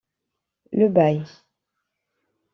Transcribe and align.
Le 0.71 0.87
Bail. 0.89 1.23